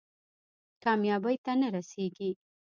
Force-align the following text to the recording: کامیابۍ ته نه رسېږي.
کامیابۍ 0.83 1.35
ته 1.45 1.51
نه 1.61 1.67
رسېږي. 1.75 2.29